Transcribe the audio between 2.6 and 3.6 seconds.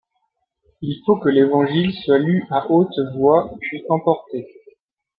haut voix,